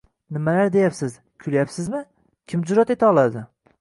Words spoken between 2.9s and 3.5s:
eta oladi?